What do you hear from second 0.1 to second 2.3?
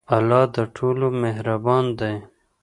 الله د ټولو مهربان دی.